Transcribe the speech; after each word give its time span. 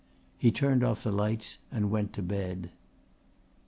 He 0.35 0.51
turned 0.51 0.83
off 0.83 1.03
the 1.03 1.11
lights 1.11 1.59
and 1.71 1.91
went 1.91 2.11
to 2.13 2.23
bed. 2.23 2.71